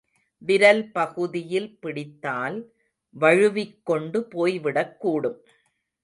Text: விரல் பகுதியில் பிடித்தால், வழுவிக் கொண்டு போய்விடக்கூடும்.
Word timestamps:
விரல் 0.41 0.91
பகுதியில் 0.91 1.77
பிடித்தால், 1.79 2.57
வழுவிக் 3.15 3.85
கொண்டு 3.85 4.19
போய்விடக்கூடும். 4.31 5.37